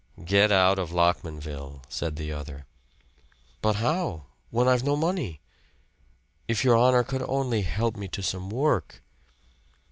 "Get 0.25 0.51
out 0.51 0.79
of 0.79 0.89
Lockmanville," 0.89 1.83
said 1.87 2.15
the 2.15 2.31
other. 2.31 2.65
"But 3.61 3.75
how? 3.75 4.25
When 4.49 4.67
I've 4.67 4.83
no 4.83 4.95
money. 4.97 5.41
If 6.47 6.63
your 6.63 6.75
honor 6.75 7.03
could 7.03 7.21
only 7.21 7.61
help 7.61 7.95
me 7.95 8.07
to 8.07 8.23
some 8.23 8.49
work." 8.49 9.03